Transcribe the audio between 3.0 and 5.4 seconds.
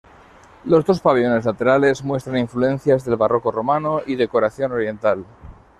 del barroco romano y decoración oriental.